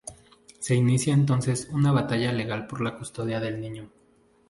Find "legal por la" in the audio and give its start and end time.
2.33-2.97